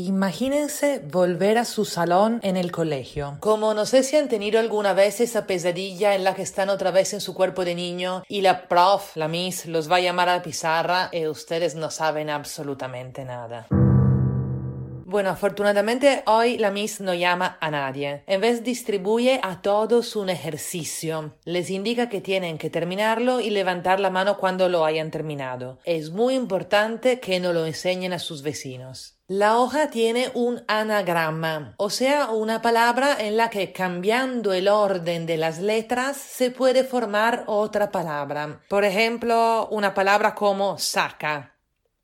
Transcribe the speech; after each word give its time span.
Imagínense 0.00 1.00
volver 1.00 1.58
a 1.58 1.64
su 1.64 1.84
salón 1.84 2.38
en 2.44 2.56
el 2.56 2.70
colegio. 2.70 3.36
Como 3.40 3.74
no 3.74 3.84
sé 3.84 4.04
si 4.04 4.14
han 4.14 4.28
tenido 4.28 4.60
alguna 4.60 4.92
vez 4.92 5.20
esa 5.20 5.44
pesadilla 5.44 6.14
en 6.14 6.22
la 6.22 6.36
que 6.36 6.42
están 6.42 6.68
otra 6.68 6.92
vez 6.92 7.14
en 7.14 7.20
su 7.20 7.34
cuerpo 7.34 7.64
de 7.64 7.74
niño 7.74 8.22
y 8.28 8.42
la 8.42 8.68
prof, 8.68 9.16
la 9.16 9.26
miss, 9.26 9.66
los 9.66 9.90
va 9.90 9.96
a 9.96 10.00
llamar 10.00 10.28
a 10.28 10.36
la 10.36 10.42
pizarra 10.44 11.08
y 11.10 11.26
ustedes 11.26 11.74
no 11.74 11.90
saben 11.90 12.30
absolutamente 12.30 13.24
nada. 13.24 13.66
Bueno, 15.04 15.30
afortunadamente 15.30 16.22
hoy 16.26 16.58
la 16.58 16.70
Miss 16.70 17.00
no 17.00 17.14
llama 17.14 17.56
a 17.60 17.70
nadie. 17.70 18.22
En 18.26 18.40
vez 18.40 18.62
distribuye 18.62 19.40
a 19.42 19.62
todos 19.62 20.14
un 20.14 20.28
ejercicio. 20.28 21.34
Les 21.44 21.70
indica 21.70 22.08
que 22.08 22.20
tienen 22.20 22.56
que 22.58 22.70
terminarlo 22.70 23.40
y 23.40 23.50
levantar 23.50 23.98
la 23.98 24.10
mano 24.10 24.36
cuando 24.36 24.68
lo 24.68 24.84
hayan 24.84 25.10
terminado. 25.10 25.78
Es 25.84 26.10
muy 26.10 26.34
importante 26.34 27.18
que 27.18 27.40
no 27.40 27.52
lo 27.52 27.64
enseñen 27.64 28.12
a 28.12 28.18
sus 28.18 28.42
vecinos. 28.42 29.17
La 29.30 29.58
hoja 29.58 29.90
tiene 29.90 30.30
un 30.32 30.64
anagrama, 30.68 31.74
o 31.76 31.90
sea, 31.90 32.30
una 32.30 32.62
palabra 32.62 33.14
en 33.20 33.36
la 33.36 33.50
que 33.50 33.74
cambiando 33.74 34.54
el 34.54 34.68
orden 34.68 35.26
de 35.26 35.36
las 35.36 35.58
letras 35.58 36.16
se 36.16 36.50
puede 36.50 36.82
formar 36.82 37.44
otra 37.46 37.90
palabra. 37.90 38.62
Por 38.70 38.86
ejemplo, 38.86 39.68
una 39.70 39.92
palabra 39.92 40.34
como 40.34 40.78
saca 40.78 41.57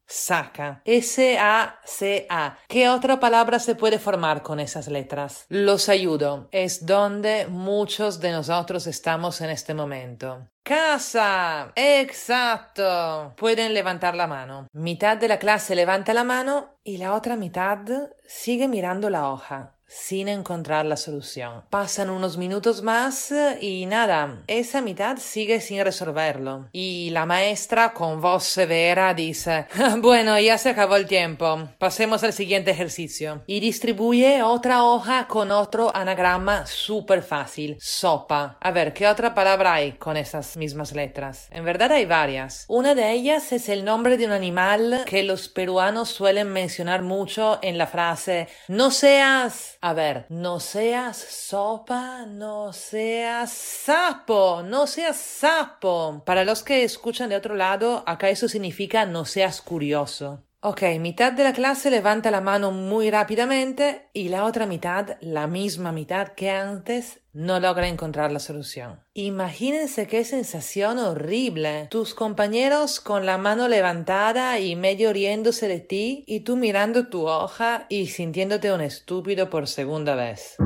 saca. 0.07 0.83
S-A-C-A. 0.85 2.59
¿Qué 2.69 2.89
otra 2.89 3.21
palabra 3.21 3.59
se 3.59 3.75
puede 3.75 3.99
formar 3.99 4.43
con 4.43 4.61
esas 4.61 4.89
letras? 4.89 5.47
Los 5.49 5.89
ayudo. 5.89 6.49
Es 6.51 6.87
donde 6.87 7.47
muchos 7.49 8.21
de 8.21 8.33
nosotros 8.33 8.87
estamos 8.87 9.41
en 9.41 9.51
este 9.51 9.75
momento. 9.75 10.49
Casa. 10.63 11.73
Exacto. 11.77 13.35
Pueden 13.37 13.75
levantar 13.75 14.15
la 14.15 14.27
mano. 14.27 14.67
Mitad 14.73 15.17
de 15.17 15.29
la 15.29 15.39
clase 15.39 15.75
levanta 15.75 16.15
la 16.15 16.25
mano 16.25 16.79
y 16.83 16.97
la 16.97 17.15
otra 17.15 17.37
mitad 17.37 17.79
sigue 18.27 18.67
mirando 18.69 19.11
la 19.11 19.29
hoja 19.29 19.74
sin 19.87 20.29
encontrar 20.29 20.87
la 20.87 20.97
solución. 20.97 21.63
Pasan 21.71 22.11
unos 22.11 22.37
minutos 22.37 22.83
más 22.83 23.33
y 23.61 23.87
nada, 23.87 24.43
esa 24.47 24.81
mitad 24.81 25.19
sigue 25.19 25.61
sin 25.61 25.83
resolverlo. 25.85 26.69
Y 26.73 27.11
la 27.11 27.27
maestra 27.27 27.93
con 27.93 28.21
voz 28.21 28.45
severa 28.45 29.15
dice, 29.15 29.67
bueno, 29.99 30.39
ya 30.39 30.59
se 30.59 30.71
acabó 30.71 30.97
el 30.97 31.07
tiempo, 31.07 31.69
pasemos 31.79 32.25
al 32.25 32.33
siguiente 32.33 32.71
ejercicio. 32.71 33.43
Y 33.47 33.61
distribuye 33.61 34.43
otra 34.43 34.85
hoja 34.85 35.27
con 35.29 35.51
otro 35.51 35.95
anagrama 35.95 36.67
súper 36.67 37.23
fácil, 37.23 37.77
sopa. 37.81 38.59
A 38.61 38.71
ver, 38.71 38.93
¿qué 38.93 39.07
otra 39.07 39.35
palabra 39.35 39.75
hay 39.75 39.93
con 39.93 40.17
esas 40.17 40.57
mismas 40.57 40.93
letras? 40.93 41.49
En 41.51 41.65
verdad 41.65 41.93
hay 41.93 42.07
varias. 42.07 42.65
Una 42.69 42.95
de 42.95 43.13
ellas 43.13 43.53
es 43.53 43.69
el 43.69 43.85
nombre 43.85 44.17
de 44.17 44.27
un 44.27 44.33
animal 44.33 45.03
que 45.07 45.23
los 45.23 45.49
peruanos 45.49 46.09
suelen 46.09 46.53
mencionar 46.53 47.03
mucho 47.03 47.59
en 47.63 47.79
la 47.79 47.87
frase, 47.87 48.49
no 48.69 48.91
seas 48.91 49.79
a 49.87 49.93
ver, 49.93 50.25
no 50.31 50.61
seas 50.61 51.19
sopa, 51.19 52.25
no 52.25 52.73
seas 52.73 53.53
sapo, 53.53 54.63
no 54.63 54.87
seas 54.87 55.19
sapo. 55.19 56.23
Para 56.25 56.47
los 56.47 56.63
que 56.63 56.85
escuchan 56.85 57.29
de 57.29 57.37
otro 57.37 57.55
lado, 57.55 58.03
acá 58.07 58.31
eso 58.31 58.49
significa 58.49 59.05
no 59.05 59.27
seas 59.27 59.61
curioso. 59.61 60.43
Ok, 60.67 60.81
mitad 60.99 61.31
de 61.35 61.45
la 61.45 61.53
clase 61.53 61.91
levanta 61.91 62.31
la 62.31 62.41
mano 62.41 62.71
muy 62.71 63.11
rápidamente 63.11 64.09
y 64.15 64.31
la 64.31 64.45
otra 64.45 64.65
mitad, 64.65 65.19
la 65.21 65.47
misma 65.47 65.93
mitad 65.93 66.29
que 66.29 66.49
antes, 66.49 67.21
no 67.35 67.61
logra 67.61 67.87
encontrar 67.87 68.33
la 68.33 68.39
solución. 68.39 68.99
Imagínense 69.13 70.07
qué 70.07 70.25
sensación 70.25 70.99
horrible. 70.99 71.89
Tus 71.91 72.15
compañeros 72.15 72.99
con 73.01 73.27
la 73.27 73.37
mano 73.37 73.69
levantada 73.69 74.59
y 74.59 74.75
medio 74.75 75.13
riéndose 75.13 75.69
de 75.69 75.81
ti 75.81 76.25
y 76.27 76.41
tú 76.41 76.57
mirando 76.57 77.09
tu 77.09 77.27
hoja 77.27 77.85
y 77.91 78.07
sintiéndote 78.07 78.73
un 78.73 78.81
estúpido 78.81 79.51
por 79.51 79.69
segunda 79.69 80.15
vez. 80.15 80.57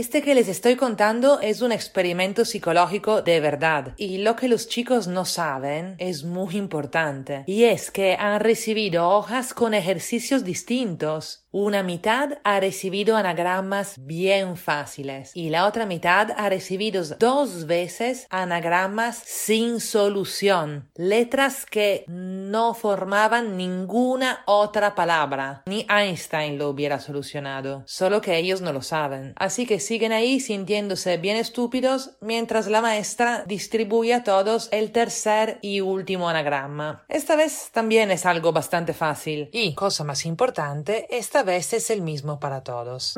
Este 0.00 0.22
que 0.22 0.34
les 0.34 0.48
estoy 0.48 0.76
contando 0.76 1.40
es 1.40 1.60
un 1.60 1.72
experimento 1.72 2.46
psicológico 2.46 3.20
de 3.20 3.38
verdad 3.38 3.92
y 3.98 4.16
lo 4.16 4.34
que 4.34 4.48
los 4.48 4.66
chicos 4.66 5.08
no 5.08 5.26
saben 5.26 5.94
es 5.98 6.24
muy 6.24 6.56
importante 6.56 7.44
y 7.46 7.64
es 7.64 7.90
que 7.90 8.16
han 8.18 8.40
recibido 8.40 9.10
hojas 9.10 9.52
con 9.52 9.74
ejercicios 9.74 10.42
distintos. 10.42 11.39
Una 11.52 11.82
mitad 11.82 12.38
ha 12.44 12.60
recibido 12.60 13.16
anagramas 13.16 13.96
bien 13.98 14.56
fáciles 14.56 15.32
y 15.34 15.50
la 15.50 15.66
otra 15.66 15.84
mitad 15.84 16.28
ha 16.36 16.48
recibido 16.48 17.02
dos 17.18 17.66
veces 17.66 18.28
anagramas 18.30 19.20
sin 19.26 19.80
solución, 19.80 20.88
letras 20.94 21.66
que 21.66 22.04
no 22.06 22.72
formaban 22.74 23.56
ninguna 23.56 24.44
otra 24.46 24.94
palabra. 24.94 25.64
Ni 25.66 25.84
Einstein 25.90 26.56
lo 26.56 26.68
hubiera 26.68 27.00
solucionado, 27.00 27.82
solo 27.84 28.20
que 28.20 28.36
ellos 28.36 28.60
no 28.60 28.72
lo 28.72 28.82
saben. 28.82 29.34
Así 29.36 29.66
que 29.66 29.80
siguen 29.80 30.12
ahí 30.12 30.38
sintiéndose 30.38 31.16
bien 31.16 31.36
estúpidos 31.36 32.12
mientras 32.20 32.68
la 32.68 32.80
maestra 32.80 33.42
distribuye 33.44 34.14
a 34.14 34.22
todos 34.22 34.68
el 34.70 34.92
tercer 34.92 35.58
y 35.62 35.80
último 35.80 36.28
anagrama. 36.28 37.04
Esta 37.08 37.34
vez 37.34 37.70
también 37.72 38.12
es 38.12 38.24
algo 38.24 38.52
bastante 38.52 38.92
fácil 38.92 39.50
y, 39.52 39.74
cosa 39.74 40.04
más 40.04 40.24
importante, 40.26 41.08
esta 41.10 41.39
vez 41.42 41.72
es 41.72 41.90
el 41.90 42.02
mismo 42.02 42.40
para 42.40 42.62
todos. 42.62 43.14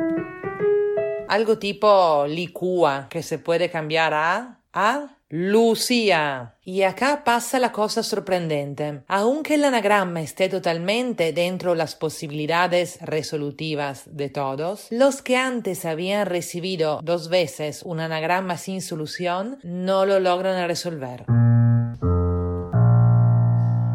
Algo 1.29 1.59
tipo 1.59 2.27
licúa, 2.27 3.09
que 3.09 3.23
se 3.23 3.39
puede 3.39 3.71
cambiar 3.71 4.15
a 4.15 4.63
a 4.73 5.19
Lucía. 5.29 6.57
Y 6.63 6.83
acá 6.83 7.25
pasa 7.25 7.59
la 7.59 7.73
cosa 7.73 8.03
sorprendente. 8.03 9.03
Aunque 9.09 9.55
el 9.55 9.65
anagrama 9.65 10.21
esté 10.21 10.49
totalmente 10.49 11.33
dentro 11.33 11.71
de 11.73 11.79
las 11.79 11.95
posibilidades 11.95 12.99
resolutivas 13.01 14.03
de 14.07 14.29
todos, 14.29 14.87
los 14.91 15.23
que 15.23 15.37
antes 15.37 15.85
habían 15.85 16.27
recibido 16.27 17.01
dos 17.03 17.29
veces 17.29 17.83
un 17.83 18.01
anagrama 18.01 18.57
sin 18.59 18.83
solución 18.83 19.59
no 19.63 20.07
lo 20.07 20.21
logran 20.21 20.67
resolver. 20.69 21.25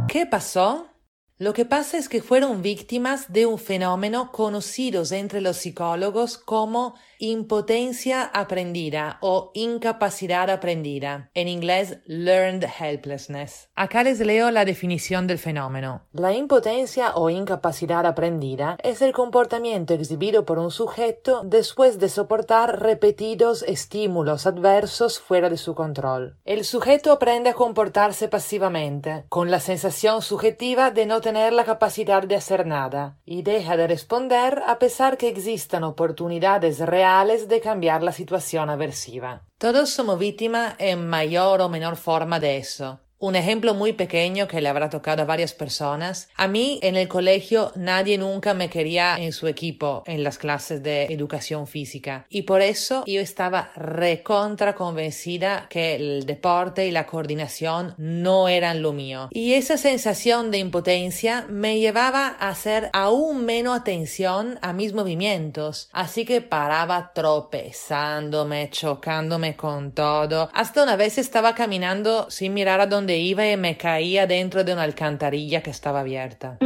¿Qué 0.08 0.26
pasó? 0.26 0.88
Lo 1.40 1.54
que 1.54 1.66
pasa 1.66 2.00
es 2.00 2.10
que 2.10 2.24
fueron 2.24 2.64
víctimas 2.64 3.32
de 3.32 3.46
un 3.46 3.60
fenómeno 3.60 4.32
conocido 4.32 5.04
entre 5.12 5.40
los 5.40 5.58
psicólogos 5.58 6.40
como 6.40 6.96
impotencia 7.20 8.24
aprendida 8.24 9.20
o 9.22 9.52
incapacidad 9.54 10.50
aprendida, 10.50 11.30
en 11.36 11.48
inglés 11.48 12.00
learned 12.06 12.66
helplessness. 12.80 13.70
Acá 13.76 14.04
les 14.04 14.20
leo 14.20 14.50
la 14.50 14.66
definición 14.66 15.28
del 15.28 15.38
fenómeno. 15.38 16.02
La 16.12 16.34
impotencia 16.34 17.16
o 17.16 17.30
incapacidad 17.30 18.08
aprendida 18.08 18.78
es 18.82 19.04
el 19.04 19.14
comportamiento 19.14 19.94
exhibido 19.94 20.44
por 20.44 20.58
un 20.58 20.72
sujeto 20.72 21.44
después 21.44 22.00
de 22.00 22.10
soportar 22.10 22.82
repetidos 22.82 23.62
estímulos 23.62 24.48
adversos 24.48 25.20
fuera 25.20 25.52
de 25.52 25.58
su 25.58 25.76
control. 25.76 26.36
El 26.46 26.66
sujeto 26.66 27.12
aprende 27.12 27.52
a 27.52 27.54
comportarse 27.54 28.28
pasivamente, 28.28 29.26
con 29.30 29.52
la 29.52 29.60
sensación 29.60 30.24
subjetiva 30.24 30.90
de 30.90 31.06
no 31.06 31.22
tener 31.28 31.52
la 31.52 31.66
capacidad 31.66 32.24
de 32.24 32.38
hacer 32.38 32.66
nada, 32.66 33.18
y 33.26 33.42
deja 33.42 33.76
de 33.76 33.86
responder 33.86 34.64
a 34.66 34.80
pesar 34.80 35.18
que 35.18 35.28
existan 35.28 35.84
oportunidades 35.84 36.80
reales 36.80 37.50
de 37.50 37.60
cambiar 37.60 38.02
la 38.02 38.14
situación 38.14 38.70
aversiva. 38.70 39.42
Todos 39.58 39.90
somos 39.90 40.20
víctimas 40.20 40.76
en 40.78 41.06
mayor 41.06 41.60
o 41.60 41.68
menor 41.68 41.98
forma 41.98 42.40
de 42.40 42.56
eso. 42.56 43.02
Un 43.20 43.36
ejemplo 43.36 43.74
muy 43.74 43.94
pequeño 43.94 44.48
que 44.48 44.62
le 44.62 44.70
habrá 44.70 44.92
tocado 44.92 45.24
a 45.24 45.26
varias 45.26 45.54
personas. 45.54 46.30
A 46.36 46.48
mí 46.48 46.80
en 46.84 46.96
el 46.96 47.08
colegio 47.08 47.72
nadie 47.76 48.20
nunca 48.20 48.54
me 48.54 48.70
quería 48.70 49.18
en 49.18 49.34
su 49.34 49.48
equipo 49.48 50.04
en 50.06 50.24
las 50.24 50.38
clases 50.38 50.84
de 50.84 51.06
educación 51.06 51.66
física 51.66 52.28
y 52.30 52.44
por 52.44 52.62
eso 52.62 53.04
yo 53.08 53.20
estaba 53.20 53.72
recontra 53.76 54.76
convencida 54.76 55.66
que 55.68 55.96
el 55.96 56.28
deporte 56.28 56.86
y 56.86 56.92
la 56.92 57.08
coordinación 57.08 57.96
no 57.98 58.50
eran 58.50 58.84
lo 58.84 58.94
mío. 58.94 59.30
Y 59.32 59.54
esa 59.54 59.78
sensación 59.78 60.52
de 60.52 60.60
impotencia 60.60 61.48
me 61.50 61.80
llevaba 61.80 62.36
a 62.40 62.50
hacer 62.50 62.92
aún 62.94 63.46
menos 63.46 63.80
atención 63.80 64.60
a 64.62 64.74
mis 64.74 64.94
movimientos, 64.94 65.90
así 65.92 66.24
que 66.24 66.42
paraba 66.42 67.14
tropezándome, 67.16 68.70
chocándome 68.70 69.56
con 69.56 69.92
todo. 69.92 70.52
Hasta 70.54 70.84
una 70.84 70.96
vez 70.96 71.18
estaba 71.18 71.56
caminando 71.56 72.30
sin 72.30 72.54
mirar 72.54 72.80
a 72.80 72.86
dónde 72.86 73.07
iba 73.16 73.50
y 73.50 73.56
me 73.56 73.78
caía 73.78 74.28
dentro 74.28 74.64
de 74.64 74.74
una 74.74 74.84
alcantarilla 74.84 75.62
que 75.62 75.70
estaba 75.70 76.02
abierta. 76.02 76.58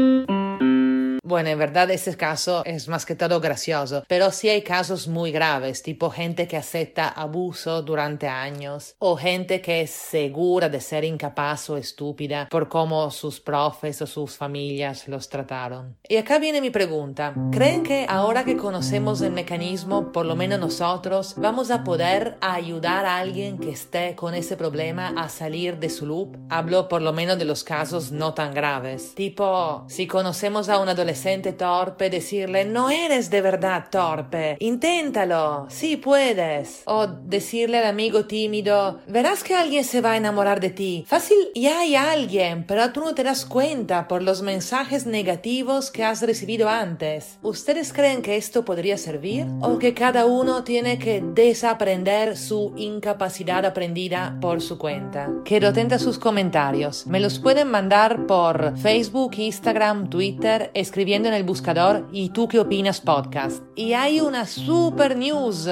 Bueno, 1.24 1.50
en 1.50 1.60
verdad 1.60 1.92
ese 1.92 2.18
caso 2.18 2.64
es 2.66 2.88
más 2.88 3.06
que 3.06 3.14
todo 3.14 3.40
gracioso, 3.40 4.04
pero 4.08 4.32
sí 4.32 4.50
hay 4.50 4.64
casos 4.64 5.08
muy 5.08 5.32
graves, 5.32 5.84
tipo 5.84 6.10
gente 6.10 6.48
que 6.48 6.58
acepta 6.58 7.10
abuso 7.10 7.84
durante 7.84 8.28
años 8.28 8.96
o 8.98 9.16
gente 9.16 9.62
que 9.62 9.82
es 9.82 9.92
segura 9.92 10.68
de 10.68 10.82
ser 10.82 11.04
incapaz 11.04 11.70
o 11.70 11.78
estúpida 11.78 12.48
por 12.50 12.70
cómo 12.70 13.12
sus 13.12 13.40
profes 13.40 14.02
o 14.02 14.08
sus 14.08 14.36
familias 14.36 15.08
los 15.08 15.30
trataron. 15.30 15.96
Y 16.10 16.18
acá 16.18 16.40
viene 16.40 16.60
mi 16.60 16.72
pregunta. 16.72 17.36
¿Creen 17.52 17.84
que 17.84 18.08
ahora 18.10 18.44
que 18.44 18.58
conocemos 18.58 19.22
el 19.22 19.32
mecanismo, 19.32 20.12
por 20.12 20.26
lo 20.26 20.36
menos 20.36 20.60
nosotros, 20.60 21.36
vamos 21.38 21.70
a 21.70 21.84
poder 21.84 22.38
ayudar 22.42 23.06
a 23.06 23.20
alguien 23.20 23.60
que 23.60 23.70
esté 23.70 24.16
con 24.16 24.34
ese 24.34 24.58
problema 24.58 25.14
a 25.16 25.30
salir 25.30 25.78
de 25.78 25.92
su 25.92 26.08
loop? 26.08 26.36
Hablo 26.50 26.88
por 26.88 27.04
lo 27.04 27.14
menos 27.14 27.38
de 27.38 27.46
los 27.46 27.64
casos 27.64 28.12
no 28.12 28.34
tan 28.34 28.56
graves. 28.56 29.14
Tipo, 29.14 29.86
si 29.88 30.08
conocemos 30.08 30.68
a 30.68 30.80
un 30.80 30.90
adolescente 30.90 31.11
torpe, 31.58 32.10
decirle, 32.10 32.66
no 32.66 32.90
eres 32.90 33.30
de 33.30 33.42
verdad 33.42 33.86
torpe, 33.90 34.58
inténtalo, 34.60 35.68
sí 35.70 35.98
puedes. 35.98 36.84
O 36.86 37.08
decirle 37.08 37.80
al 37.80 37.86
amigo 37.86 38.26
tímido, 38.26 39.00
verás 39.08 39.44
que 39.44 39.56
alguien 39.56 39.84
se 39.84 40.02
va 40.02 40.14
a 40.14 40.18
enamorar 40.18 40.60
de 40.60 40.70
ti. 40.70 41.06
Fácil, 41.08 41.38
ya 41.56 41.80
hay 41.80 41.96
alguien, 41.96 42.66
pero 42.66 42.92
tú 42.92 43.02
no 43.02 43.14
te 43.16 43.24
das 43.24 43.46
cuenta 43.46 44.08
por 44.08 44.22
los 44.22 44.42
mensajes 44.42 45.06
negativos 45.06 45.92
que 45.92 46.04
has 46.04 46.22
recibido 46.22 46.70
antes. 46.70 47.38
¿Ustedes 47.42 47.94
creen 47.94 48.22
que 48.22 48.38
esto 48.38 48.66
podría 48.66 48.98
servir? 48.98 49.46
¿O 49.62 49.80
que 49.80 49.94
cada 49.94 50.26
uno 50.26 50.64
tiene 50.64 50.98
que 50.98 51.22
desaprender 51.22 52.38
su 52.38 52.74
incapacidad 52.78 53.66
aprendida 53.66 54.38
por 54.42 54.62
su 54.62 54.78
cuenta? 54.78 55.30
Quedo 55.46 55.70
atenta 55.70 55.96
a 55.96 56.00
sus 56.00 56.20
comentarios. 56.20 57.08
Me 57.08 57.20
los 57.20 57.40
pueden 57.40 57.70
mandar 57.70 58.26
por 58.28 58.78
Facebook, 58.78 59.34
Instagram, 59.38 60.10
Twitter, 60.10 60.72
escribiendo 61.02 61.30
en 61.30 61.34
el 61.34 61.44
buscador 61.44 62.08
y 62.12 62.30
tú 62.30 62.48
qué 62.48 62.60
opinas 62.60 63.02
podcast. 63.02 63.64
Y 63.76 63.94
hay 63.94 64.22
una 64.22 64.46
super 64.46 65.18
news. 65.18 65.68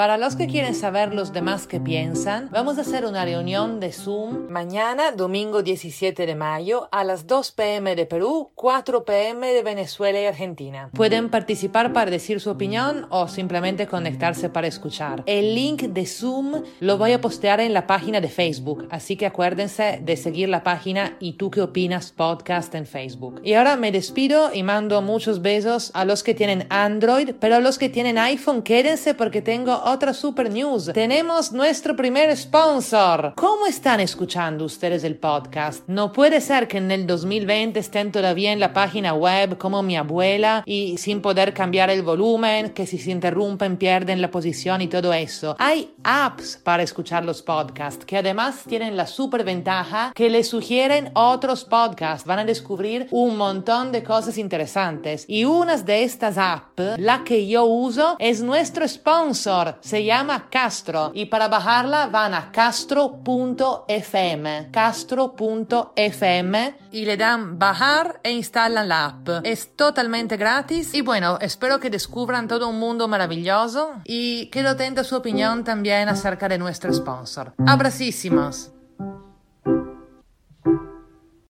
Para 0.00 0.16
los 0.16 0.34
que 0.34 0.46
quieren 0.46 0.74
saber 0.74 1.12
los 1.12 1.34
demás 1.34 1.66
que 1.66 1.78
piensan, 1.78 2.48
vamos 2.50 2.78
a 2.78 2.80
hacer 2.80 3.04
una 3.04 3.22
reunión 3.26 3.80
de 3.80 3.92
Zoom 3.92 4.48
mañana, 4.48 5.12
domingo 5.12 5.62
17 5.62 6.24
de 6.24 6.34
mayo, 6.34 6.88
a 6.90 7.04
las 7.04 7.26
2 7.26 7.52
pm 7.52 7.94
de 7.94 8.06
Perú, 8.06 8.50
4 8.54 9.04
pm 9.04 9.52
de 9.52 9.62
Venezuela 9.62 10.18
y 10.18 10.24
Argentina. 10.24 10.88
Pueden 10.94 11.28
participar 11.28 11.92
para 11.92 12.10
decir 12.10 12.40
su 12.40 12.48
opinión 12.48 13.08
o 13.10 13.28
simplemente 13.28 13.86
conectarse 13.86 14.48
para 14.48 14.68
escuchar. 14.68 15.22
El 15.26 15.54
link 15.54 15.82
de 15.82 16.06
Zoom 16.06 16.62
lo 16.80 16.96
voy 16.96 17.12
a 17.12 17.20
postear 17.20 17.60
en 17.60 17.74
la 17.74 17.86
página 17.86 18.22
de 18.22 18.28
Facebook, 18.30 18.88
así 18.90 19.18
que 19.18 19.26
acuérdense 19.26 20.00
de 20.02 20.16
seguir 20.16 20.48
la 20.48 20.62
página 20.62 21.18
y 21.20 21.34
tú 21.34 21.50
qué 21.50 21.60
opinas 21.60 22.10
podcast 22.10 22.74
en 22.74 22.86
Facebook. 22.86 23.42
Y 23.44 23.52
ahora 23.52 23.76
me 23.76 23.92
despido 23.92 24.50
y 24.54 24.62
mando 24.62 25.02
muchos 25.02 25.42
besos 25.42 25.90
a 25.92 26.06
los 26.06 26.22
que 26.22 26.32
tienen 26.32 26.66
Android, 26.70 27.32
pero 27.38 27.56
a 27.56 27.60
los 27.60 27.76
que 27.76 27.90
tienen 27.90 28.16
iPhone 28.16 28.62
quédense 28.62 29.12
porque 29.12 29.42
tengo 29.42 29.89
otra 29.90 30.14
super 30.14 30.50
news. 30.50 30.90
Tenemos 30.94 31.50
nuestro 31.50 31.96
primer 31.96 32.36
sponsor. 32.36 33.32
¿Cómo 33.34 33.66
están 33.66 33.98
escuchando 33.98 34.64
ustedes 34.64 35.02
el 35.02 35.16
podcast? 35.16 35.82
No 35.88 36.12
puede 36.12 36.40
ser 36.40 36.68
que 36.68 36.78
en 36.78 36.92
el 36.92 37.08
2020 37.08 37.80
estén 37.80 38.12
todavía 38.12 38.52
en 38.52 38.60
la 38.60 38.72
página 38.72 39.14
web 39.14 39.58
como 39.58 39.82
mi 39.82 39.96
abuela 39.96 40.62
y 40.64 40.96
sin 40.98 41.20
poder 41.20 41.52
cambiar 41.52 41.90
el 41.90 42.02
volumen, 42.02 42.70
que 42.70 42.86
si 42.86 42.98
se 42.98 43.10
interrumpen 43.10 43.78
pierden 43.78 44.22
la 44.22 44.30
posición 44.30 44.80
y 44.80 44.86
todo 44.86 45.12
eso. 45.12 45.56
Hay 45.58 45.92
apps 46.04 46.56
para 46.62 46.84
escuchar 46.84 47.24
los 47.24 47.42
podcasts 47.42 48.04
que 48.04 48.16
además 48.16 48.62
tienen 48.68 48.96
la 48.96 49.08
super 49.08 49.42
ventaja 49.42 50.12
que 50.14 50.30
les 50.30 50.48
sugieren 50.48 51.10
otros 51.14 51.64
podcasts. 51.64 52.26
Van 52.26 52.38
a 52.38 52.44
descubrir 52.44 53.08
un 53.10 53.36
montón 53.36 53.90
de 53.90 54.04
cosas 54.04 54.38
interesantes. 54.38 55.24
Y 55.26 55.44
una 55.44 55.76
de 55.76 56.04
estas 56.04 56.38
apps, 56.38 56.98
la 56.98 57.24
que 57.24 57.46
yo 57.46 57.64
uso, 57.64 58.16
es 58.18 58.40
nuestro 58.40 58.86
sponsor 58.86 59.79
se 59.80 60.04
llama 60.04 60.48
Castro 60.50 61.12
y 61.14 61.26
para 61.26 61.48
bajarla 61.48 62.06
van 62.06 62.34
a 62.34 62.52
castro.fm, 62.52 64.68
castro.fm 64.70 66.74
y 66.92 67.04
le 67.04 67.16
dan 67.16 67.58
bajar 67.58 68.20
e 68.22 68.30
instalan 68.32 68.88
la 68.88 69.06
app. 69.06 69.28
Es 69.44 69.76
totalmente 69.76 70.36
gratis 70.36 70.94
y 70.94 71.02
bueno, 71.02 71.38
espero 71.40 71.80
que 71.80 71.90
descubran 71.90 72.48
todo 72.48 72.68
un 72.68 72.78
mundo 72.78 73.08
maravilloso 73.08 73.94
y 74.04 74.46
que 74.46 74.62
lo 74.62 74.76
tenga 74.76 75.04
su 75.04 75.16
opinión 75.16 75.64
también 75.64 76.08
acerca 76.08 76.48
de 76.48 76.58
nuestro 76.58 76.92
sponsor. 76.92 77.54
Abracísimos. 77.66 78.72